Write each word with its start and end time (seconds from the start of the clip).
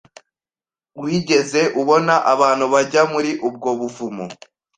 Wigeze 1.01 1.61
ubona 1.81 2.13
abantu 2.33 2.65
bajya 2.73 3.01
muri 3.13 3.31
ubwo 3.47 3.69
buvumo? 3.79 4.25